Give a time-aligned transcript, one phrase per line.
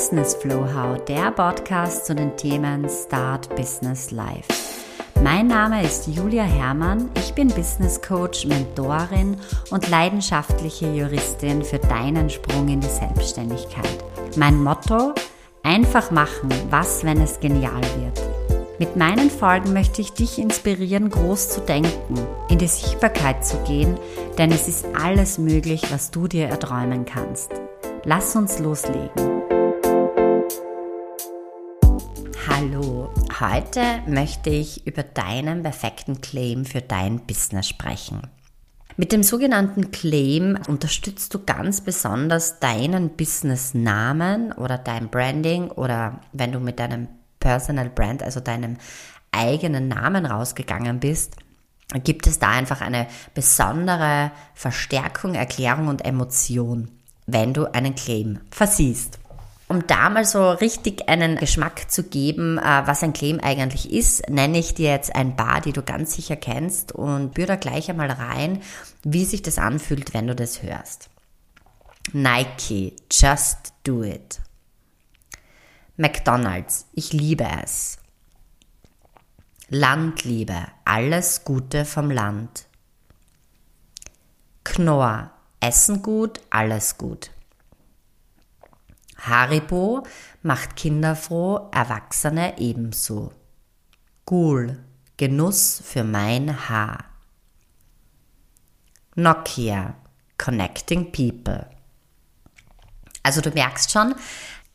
[0.00, 4.48] Business Flow How, der Podcast zu den Themen Start Business Life.
[5.22, 9.36] Mein Name ist Julia Herrmann, ich bin Business Coach, Mentorin
[9.70, 14.02] und leidenschaftliche Juristin für deinen Sprung in die Selbstständigkeit.
[14.36, 15.12] Mein Motto,
[15.62, 18.22] einfach machen, was, wenn es genial wird.
[18.78, 22.14] Mit meinen Folgen möchte ich dich inspirieren, groß zu denken,
[22.48, 23.98] in die Sichtbarkeit zu gehen,
[24.38, 27.52] denn es ist alles möglich, was du dir erträumen kannst.
[28.04, 29.29] Lass uns loslegen.
[32.52, 38.22] Hallo, heute möchte ich über deinen perfekten Claim für dein Business sprechen.
[38.96, 46.52] Mit dem sogenannten Claim unterstützt du ganz besonders deinen Business-Namen oder dein Branding oder wenn
[46.52, 48.76] du mit deinem Personal Brand, also deinem
[49.30, 51.36] eigenen Namen rausgegangen bist,
[52.04, 56.90] gibt es da einfach eine besondere Verstärkung, Erklärung und Emotion,
[57.26, 59.19] wenn du einen Claim versiehst.
[59.70, 64.28] Um da mal so richtig einen Geschmack zu geben, äh, was ein Claim eigentlich ist,
[64.28, 67.88] nenne ich dir jetzt ein paar, die du ganz sicher kennst und bühr da gleich
[67.88, 68.64] einmal rein,
[69.04, 71.08] wie sich das anfühlt, wenn du das hörst.
[72.12, 74.40] Nike, just do it.
[75.96, 77.98] McDonald's, ich liebe es.
[79.68, 82.66] Landliebe, alles Gute vom Land.
[84.64, 87.30] Knorr, Essen gut, alles gut.
[89.26, 90.04] Haribo
[90.42, 93.32] macht Kinder froh, Erwachsene ebenso.
[94.26, 94.78] Ghoul,
[95.16, 97.04] Genuss für mein Haar.
[99.16, 99.96] Nokia,
[100.38, 101.68] Connecting People.
[103.22, 104.14] Also du merkst schon,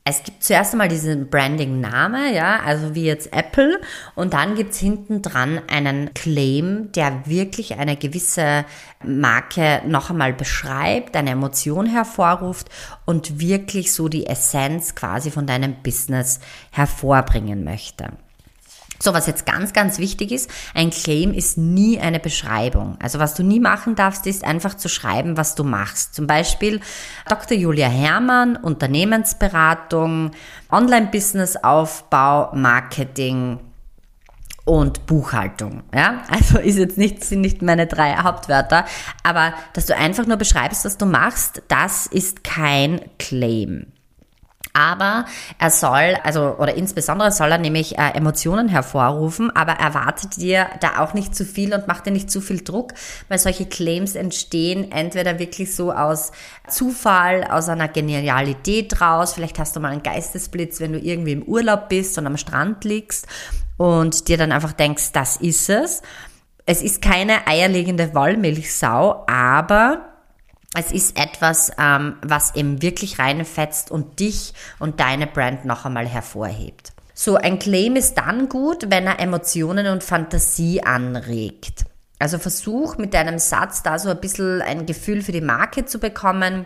[0.08, 3.82] es gibt zuerst einmal diesen Branding-Name, ja, also wie jetzt Apple,
[4.14, 8.66] und dann gibt's hinten dran einen Claim, der wirklich eine gewisse
[9.04, 12.70] Marke noch einmal beschreibt, eine Emotion hervorruft
[13.06, 18.10] und wirklich so die Essenz quasi von deinem Business hervorbringen möchte.
[19.00, 22.98] So, was jetzt ganz, ganz wichtig ist, ein Claim ist nie eine Beschreibung.
[23.02, 26.16] Also was du nie machen darfst, ist einfach zu schreiben, was du machst.
[26.16, 26.80] Zum Beispiel
[27.28, 27.58] Dr.
[27.58, 30.32] Julia Herrmann, Unternehmensberatung,
[30.72, 33.60] Online-Business-Aufbau, Marketing,
[34.66, 35.84] und Buchhaltung.
[35.94, 38.86] Ja, also ist jetzt nicht, sind nicht meine drei Hauptwörter,
[39.24, 43.86] aber dass du einfach nur beschreibst, was du machst, das ist kein Claim.
[44.76, 45.24] Aber
[45.58, 51.00] er soll, also, oder insbesondere soll er nämlich äh, Emotionen hervorrufen, aber erwartet dir da
[51.00, 52.94] auch nicht zu viel und macht dir nicht zu viel Druck,
[53.30, 56.34] weil solche Claims entstehen entweder wirklich so aus
[56.68, 59.34] Zufall, aus einer Genialität raus.
[59.34, 62.84] Vielleicht hast du mal einen Geistesblitz, wenn du irgendwie im Urlaub bist und am Strand
[62.84, 63.28] liegst
[63.78, 66.02] und dir dann einfach denkst, das ist es.
[66.66, 70.15] Es ist keine eierlegende Wollmilchsau, aber
[70.76, 76.08] es ist etwas, ähm, was eben wirklich reinfetzt und dich und deine Brand noch einmal
[76.08, 76.94] hervorhebt.
[77.14, 81.86] So, ein Claim ist dann gut, wenn er Emotionen und Fantasie anregt.
[82.20, 86.00] Also versuch mit deinem Satz da so ein bisschen ein Gefühl für die Marke zu
[86.00, 86.66] bekommen.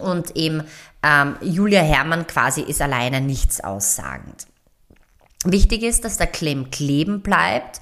[0.00, 0.64] Und eben
[1.02, 4.46] ähm, Julia Herrmann quasi ist alleine nichts aussagend.
[5.44, 7.80] Wichtig ist, dass der Claim kleben bleibt.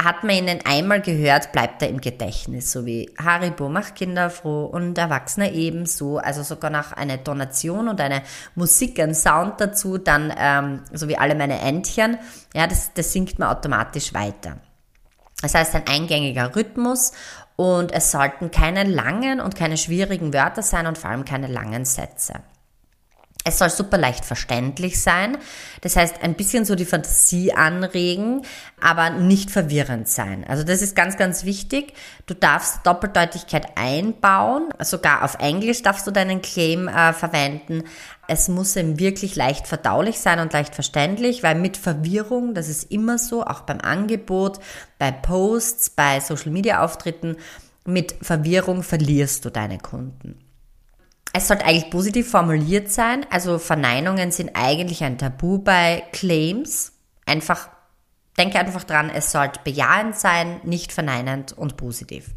[0.00, 4.64] Hat man ihn einmal gehört, bleibt er im Gedächtnis, so wie Haribo macht Kinder froh
[4.64, 6.18] und Erwachsene ebenso.
[6.18, 8.22] Also sogar nach einer Donation und eine
[8.54, 12.16] Musik, ein Sound dazu, dann ähm, so wie alle meine Entchen,
[12.54, 14.58] ja, das, das singt man automatisch weiter.
[15.42, 17.12] Das heißt, ein eingängiger Rhythmus
[17.56, 21.84] und es sollten keine langen und keine schwierigen Wörter sein und vor allem keine langen
[21.84, 22.34] Sätze.
[23.42, 25.38] Es soll super leicht verständlich sein.
[25.80, 28.42] Das heißt, ein bisschen so die Fantasie anregen,
[28.78, 30.44] aber nicht verwirrend sein.
[30.46, 31.94] Also das ist ganz, ganz wichtig.
[32.26, 34.68] Du darfst Doppeldeutigkeit einbauen.
[34.80, 37.84] Sogar auf Englisch darfst du deinen Claim äh, verwenden.
[38.28, 42.92] Es muss eben wirklich leicht verdaulich sein und leicht verständlich, weil mit Verwirrung, das ist
[42.92, 44.60] immer so, auch beim Angebot,
[44.98, 47.36] bei Posts, bei Social Media Auftritten,
[47.86, 50.38] mit Verwirrung verlierst du deine Kunden.
[51.32, 53.24] Es sollte eigentlich positiv formuliert sein.
[53.30, 56.92] Also Verneinungen sind eigentlich ein Tabu bei Claims.
[57.24, 57.68] Einfach,
[58.36, 62.34] denke einfach dran, es sollte bejahend sein, nicht verneinend und positiv.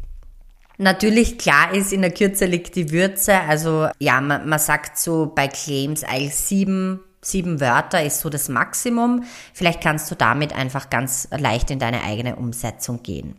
[0.76, 3.40] Natürlich, klar ist, in der Kürze liegt die Würze.
[3.40, 8.48] Also ja, man, man sagt so bei Claims eigentlich sieben, sieben Wörter ist so das
[8.48, 9.24] Maximum.
[9.52, 13.36] Vielleicht kannst du damit einfach ganz leicht in deine eigene Umsetzung gehen.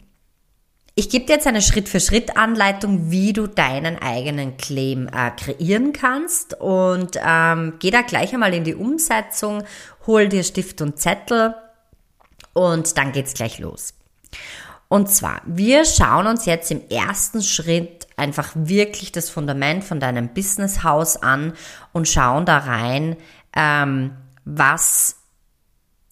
[0.98, 7.20] Ich gebe dir jetzt eine Schritt-für-Schritt-Anleitung, wie du deinen eigenen Claim äh, kreieren kannst und
[7.22, 9.64] ähm, geh da gleich einmal in die Umsetzung,
[10.08, 11.54] hol dir Stift und Zettel
[12.54, 13.94] und dann geht's gleich los.
[14.88, 20.34] Und zwar, wir schauen uns jetzt im ersten Schritt einfach wirklich das Fundament von deinem
[20.34, 21.56] Business House an
[21.92, 23.18] und schauen da rein,
[23.54, 24.16] ähm,
[24.46, 25.18] was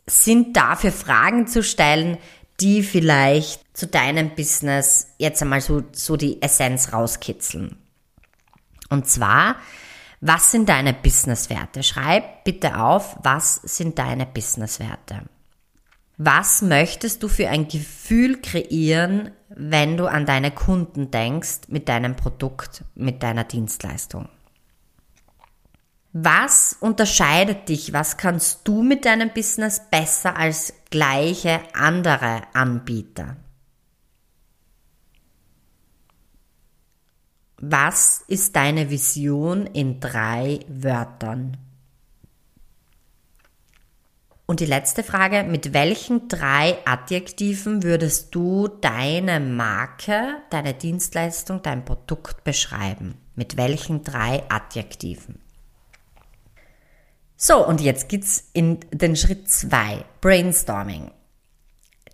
[0.06, 2.18] sind da für Fragen zu stellen,
[2.60, 7.78] die vielleicht zu deinem Business jetzt einmal so, so die Essenz rauskitzeln.
[8.90, 9.56] Und zwar,
[10.22, 11.84] was sind deine Businesswerte?
[11.84, 15.24] Schreib bitte auf, was sind deine Businesswerte?
[16.18, 22.16] Was möchtest du für ein Gefühl kreieren, wenn du an deine Kunden denkst mit deinem
[22.16, 24.30] Produkt, mit deiner Dienstleistung?
[26.14, 27.92] Was unterscheidet dich?
[27.92, 33.36] Was kannst du mit deinem Business besser als gleiche andere Anbieter?
[37.58, 41.58] Was ist deine Vision in drei Wörtern?
[44.46, 51.86] Und die letzte Frage, mit welchen drei Adjektiven würdest du deine Marke, deine Dienstleistung, dein
[51.86, 53.16] Produkt beschreiben?
[53.34, 55.43] Mit welchen drei Adjektiven?
[57.36, 61.12] So, und jetzt geht's in den Schritt zwei Brainstorming.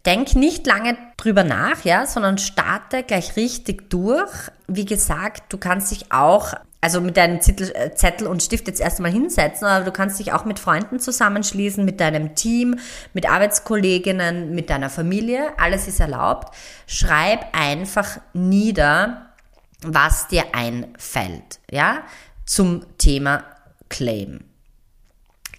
[0.06, 4.32] Denk nicht lange drüber nach, ja, sondern starte gleich richtig durch.
[4.68, 8.80] Wie gesagt, du kannst dich auch, also mit deinem Zettel, äh, Zettel und Stift jetzt
[8.80, 12.80] erstmal hinsetzen, aber du kannst dich auch mit Freunden zusammenschließen, mit deinem Team,
[13.14, 15.52] mit Arbeitskolleginnen, mit deiner Familie.
[15.60, 16.56] Alles ist erlaubt.
[16.88, 19.34] Schreib einfach nieder,
[19.82, 22.04] was dir einfällt, ja,
[22.46, 23.44] zum Thema
[23.90, 24.49] Claim.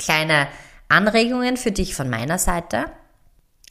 [0.01, 0.49] Kleine
[0.89, 2.87] Anregungen für dich von meiner Seite.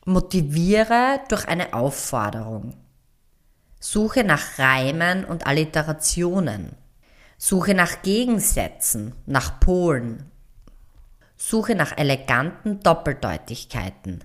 [0.05, 2.77] Motiviere durch eine Aufforderung.
[3.79, 6.75] Suche nach Reimen und Alliterationen.
[7.39, 10.29] Suche nach Gegensätzen, nach Polen.
[11.35, 14.23] Suche nach eleganten Doppeldeutigkeiten.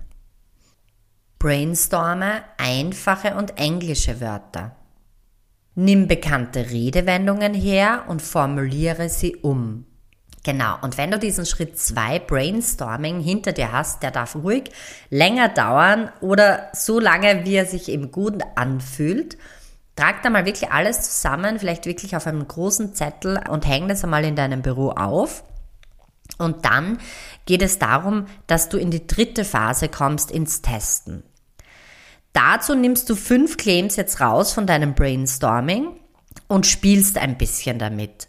[1.39, 4.75] Brainstorme einfache und englische Wörter.
[5.73, 9.87] Nimm bekannte Redewendungen her und formuliere sie um.
[10.45, 14.65] Genau, und wenn du diesen Schritt 2 Brainstorming hinter dir hast, der darf ruhig
[15.09, 19.39] länger dauern oder so lange, wie er sich eben gut anfühlt.
[19.95, 24.03] Trag da mal wirklich alles zusammen, vielleicht wirklich auf einem großen Zettel und häng das
[24.03, 25.43] einmal in deinem Büro auf.
[26.37, 26.99] Und dann
[27.47, 31.23] geht es darum, dass du in die dritte Phase kommst, ins Testen.
[32.33, 35.99] Dazu nimmst du fünf Claims jetzt raus von deinem Brainstorming
[36.47, 38.27] und spielst ein bisschen damit.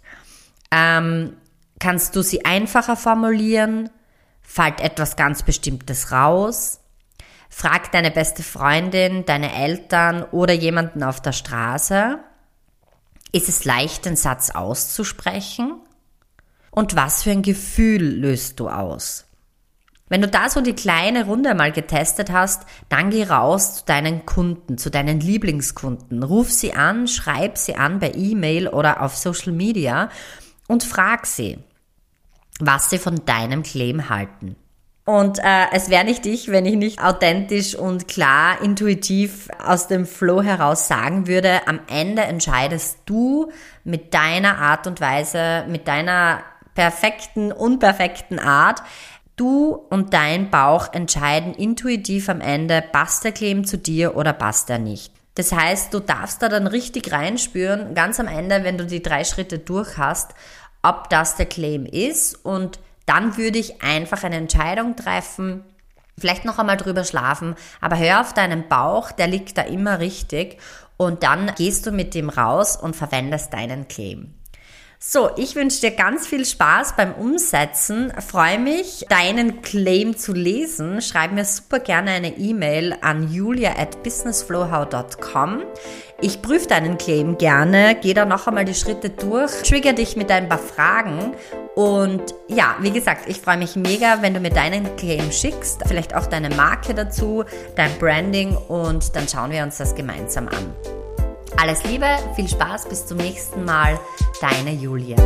[0.71, 1.37] Ähm,
[1.79, 3.91] Kannst du sie einfacher formulieren?
[4.43, 6.81] Fällt etwas ganz Bestimmtes raus?
[7.49, 12.19] Frag deine beste Freundin, deine Eltern oder jemanden auf der Straße.
[13.33, 15.75] Ist es leicht, den Satz auszusprechen?
[16.71, 19.27] Und was für ein Gefühl löst du aus?
[20.09, 24.25] Wenn du da so die kleine Runde mal getestet hast, dann geh raus zu deinen
[24.25, 26.23] Kunden, zu deinen Lieblingskunden.
[26.23, 30.11] Ruf sie an, schreib sie an per E-Mail oder auf Social Media
[30.69, 31.59] und frag sie,
[32.61, 34.57] was sie von deinem Claim halten.
[35.05, 40.05] Und äh, es wäre nicht ich, wenn ich nicht authentisch und klar, intuitiv aus dem
[40.05, 43.53] Flow heraus sagen würde, am Ende entscheidest du
[43.85, 46.43] mit deiner Art und Weise, mit deiner
[46.75, 48.83] perfekten, unperfekten Art,
[49.37, 54.71] Du und dein Bauch entscheiden intuitiv am Ende, passt der Claim zu dir oder passt
[54.71, 55.13] er nicht.
[55.37, 59.23] Das heißt, du darfst da dann richtig reinspüren, ganz am Ende, wenn du die drei
[59.23, 60.35] Schritte durch hast,
[60.83, 65.63] ob das der Claim ist und dann würde ich einfach eine Entscheidung treffen,
[66.19, 70.59] vielleicht noch einmal drüber schlafen, aber hör auf deinen Bauch, der liegt da immer richtig
[70.97, 74.35] und dann gehst du mit dem raus und verwendest deinen Claim.
[75.09, 78.13] So, ich wünsche dir ganz viel Spaß beim Umsetzen.
[78.27, 81.01] Freue mich, deinen Claim zu lesen.
[81.01, 85.63] Schreib mir super gerne eine E-Mail an julia at businessflowhow.com.
[86.21, 90.29] Ich prüfe deinen Claim gerne, gehe da noch einmal die Schritte durch, trigger dich mit
[90.33, 91.37] ein paar Fragen
[91.77, 96.17] und ja, wie gesagt, ich freue mich mega, wenn du mir deinen Claim schickst, vielleicht
[96.17, 97.45] auch deine Marke dazu,
[97.77, 100.96] dein Branding und dann schauen wir uns das gemeinsam an.
[101.59, 103.99] Alles Liebe, viel Spaß, bis zum nächsten Mal,
[104.41, 105.17] deine Julia.